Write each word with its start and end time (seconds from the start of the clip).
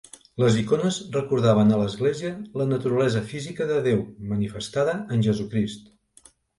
Les 0.43 0.55
icones 0.61 0.97
recordaven 1.17 1.75
a 1.75 1.83
l'Església 1.83 2.33
la 2.63 2.67
naturalesa 2.73 3.23
física 3.35 3.71
de 3.75 3.79
Déu 3.93 4.05
manifestada 4.35 5.01
en 5.17 5.31
Jesucrist. 5.31 5.91